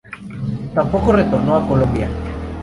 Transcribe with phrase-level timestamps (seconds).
[0.73, 2.09] Tampoco retornó a Colombia.